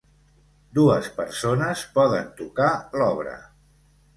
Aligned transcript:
Dues 0.77 1.09
persones 1.19 1.83
poden 1.99 2.33
tocar 2.41 2.73
l'obra. 3.03 3.37